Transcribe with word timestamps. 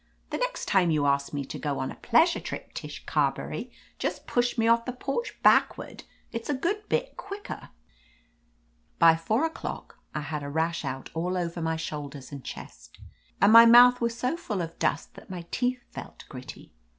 The 0.31 0.39
next 0.39 0.65
time 0.65 0.89
you 0.89 1.05
ask 1.05 1.31
me 1.31 1.45
to 1.45 1.59
go 1.59 1.77
on 1.77 1.91
a 1.91 1.95
pleasure 1.95 2.39
trip, 2.39 2.73
Tish 2.73 3.05
Carberry, 3.05 3.71
just 3.99 4.25
push 4.25 4.57
me 4.57 4.67
off 4.67 4.85
the 4.85 4.93
porch 4.93 5.39
backward. 5.43 6.05
It's 6.31 6.49
a 6.49 6.55
good 6.55 6.89
bit 6.89 7.15
quicker." 7.17 7.69
By 8.97 9.15
four 9.15 9.45
o'clock 9.45 9.99
I 10.15 10.21
had 10.21 10.41
a 10.41 10.49
rash 10.49 10.83
out 10.83 11.11
all 11.13 11.37
over 11.37 11.61
my 11.61 11.75
shoulders 11.75 12.31
and 12.31 12.43
chest, 12.43 12.97
and 13.39 13.53
my 13.53 13.67
mouth 13.67 14.01
was 14.01 14.17
so 14.17 14.35
full 14.35 14.63
of 14.63 14.79
dust 14.79 15.13
that 15.13 15.29
my 15.29 15.45
teeth 15.51 15.83
felt 15.91 16.23
gritty. 16.27 16.73